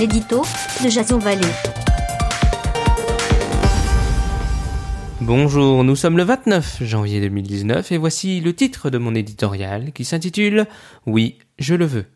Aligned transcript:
l'édito 0.00 0.40
de 0.82 0.88
Jason. 0.88 1.18
Bonjour, 5.20 5.84
nous 5.84 5.94
sommes 5.94 6.16
le 6.16 6.22
29 6.22 6.82
janvier 6.84 7.20
2019 7.20 7.92
et 7.92 7.98
voici 7.98 8.40
le 8.40 8.54
titre 8.54 8.88
de 8.88 8.96
mon 8.96 9.14
éditorial 9.14 9.92
qui 9.92 10.06
s'intitule 10.06 10.66
Oui, 11.04 11.36
je 11.58 11.74
le 11.74 11.84
veux. 11.84 12.06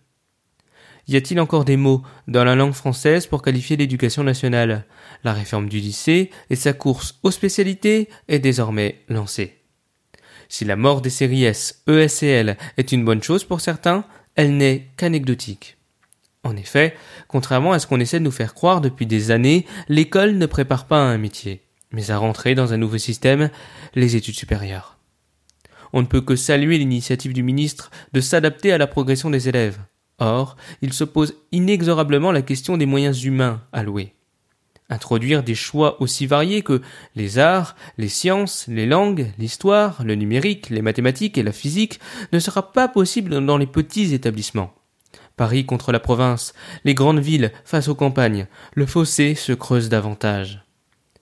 Y 1.08 1.16
a-t-il 1.16 1.38
encore 1.38 1.66
des 1.66 1.76
mots 1.76 2.00
dans 2.26 2.44
la 2.44 2.54
langue 2.54 2.72
française 2.72 3.26
pour 3.26 3.42
qualifier 3.42 3.76
l'éducation 3.76 4.24
nationale? 4.24 4.86
La 5.22 5.34
réforme 5.34 5.68
du 5.68 5.78
lycée 5.78 6.30
et 6.48 6.56
sa 6.56 6.72
course 6.72 7.18
aux 7.22 7.30
spécialités 7.30 8.08
est 8.28 8.38
désormais 8.38 9.02
lancée. 9.10 9.58
Si 10.48 10.64
la 10.64 10.76
mort 10.76 11.02
des 11.02 11.10
séries 11.10 11.44
S, 11.44 11.82
ES 11.86 12.24
et 12.24 12.28
L 12.28 12.56
est 12.78 12.92
une 12.92 13.04
bonne 13.04 13.22
chose 13.22 13.44
pour 13.44 13.60
certains, 13.60 14.06
elle 14.36 14.56
n'est 14.56 14.88
qu'anecdotique. 14.96 15.76
En 16.44 16.56
effet, 16.56 16.94
contrairement 17.26 17.72
à 17.72 17.78
ce 17.78 17.86
qu'on 17.86 18.00
essaie 18.00 18.18
de 18.18 18.24
nous 18.24 18.30
faire 18.30 18.54
croire 18.54 18.82
depuis 18.82 19.06
des 19.06 19.30
années, 19.30 19.66
l'école 19.88 20.36
ne 20.36 20.46
prépare 20.46 20.86
pas 20.86 20.98
à 20.98 21.06
un 21.06 21.18
métier, 21.18 21.62
mais 21.90 22.10
à 22.10 22.18
rentrer 22.18 22.54
dans 22.54 22.74
un 22.74 22.76
nouveau 22.76 22.98
système, 22.98 23.50
les 23.94 24.14
études 24.14 24.36
supérieures. 24.36 24.98
On 25.94 26.02
ne 26.02 26.06
peut 26.06 26.20
que 26.20 26.36
saluer 26.36 26.76
l'initiative 26.76 27.32
du 27.32 27.42
ministre 27.42 27.90
de 28.12 28.20
s'adapter 28.20 28.72
à 28.72 28.78
la 28.78 28.86
progression 28.86 29.30
des 29.30 29.48
élèves. 29.48 29.78
Or, 30.18 30.56
il 30.82 30.92
se 30.92 31.04
pose 31.04 31.34
inexorablement 31.50 32.30
la 32.30 32.42
question 32.42 32.76
des 32.76 32.86
moyens 32.86 33.24
humains 33.24 33.62
alloués. 33.72 34.12
Introduire 34.90 35.42
des 35.42 35.54
choix 35.54 36.00
aussi 36.02 36.26
variés 36.26 36.62
que 36.62 36.82
les 37.16 37.38
arts, 37.38 37.74
les 37.96 38.08
sciences, 38.08 38.66
les 38.68 38.86
langues, 38.86 39.32
l'histoire, 39.38 40.04
le 40.04 40.14
numérique, 40.14 40.68
les 40.68 40.82
mathématiques 40.82 41.38
et 41.38 41.42
la 41.42 41.52
physique 41.52 42.00
ne 42.32 42.38
sera 42.38 42.70
pas 42.72 42.86
possible 42.86 43.44
dans 43.46 43.56
les 43.56 43.66
petits 43.66 44.12
établissements. 44.12 44.74
Paris 45.36 45.66
contre 45.66 45.92
la 45.92 46.00
province, 46.00 46.54
les 46.84 46.94
grandes 46.94 47.18
villes 47.18 47.52
face 47.64 47.88
aux 47.88 47.94
campagnes, 47.94 48.46
le 48.74 48.86
fossé 48.86 49.34
se 49.34 49.52
creuse 49.52 49.88
davantage. 49.88 50.64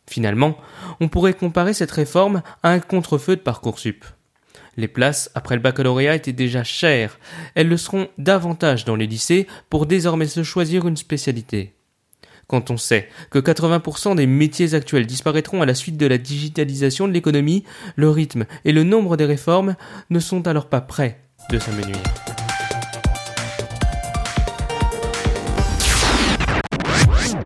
Finalement, 0.06 0.58
on 1.00 1.08
pourrait 1.08 1.32
comparer 1.32 1.72
cette 1.72 1.90
réforme 1.90 2.42
à 2.62 2.70
un 2.70 2.80
contre-feu 2.80 3.36
de 3.36 3.40
Parcoursup. 3.40 4.04
Les 4.76 4.88
places 4.88 5.30
après 5.34 5.54
le 5.54 5.62
baccalauréat 5.62 6.14
étaient 6.14 6.32
déjà 6.32 6.64
chères, 6.64 7.18
elles 7.54 7.68
le 7.68 7.76
seront 7.76 8.08
davantage 8.18 8.84
dans 8.84 8.96
les 8.96 9.06
lycées 9.06 9.46
pour 9.70 9.86
désormais 9.86 10.26
se 10.26 10.42
choisir 10.42 10.86
une 10.86 10.96
spécialité. 10.96 11.74
Quand 12.46 12.70
on 12.70 12.76
sait 12.76 13.08
que 13.30 13.38
80% 13.38 14.16
des 14.16 14.26
métiers 14.26 14.74
actuels 14.74 15.06
disparaîtront 15.06 15.62
à 15.62 15.66
la 15.66 15.74
suite 15.74 15.96
de 15.96 16.06
la 16.06 16.18
digitalisation 16.18 17.06
de 17.06 17.12
l'économie, 17.12 17.64
le 17.96 18.10
rythme 18.10 18.44
et 18.64 18.72
le 18.72 18.84
nombre 18.84 19.16
des 19.16 19.24
réformes 19.24 19.76
ne 20.10 20.20
sont 20.20 20.46
alors 20.46 20.68
pas 20.68 20.80
prêts 20.80 21.20
de 21.50 21.58
s'amenuire. 21.58 21.96